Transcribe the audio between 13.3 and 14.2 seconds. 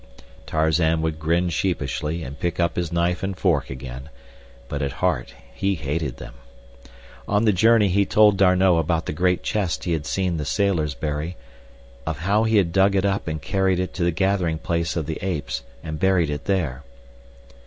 carried it to the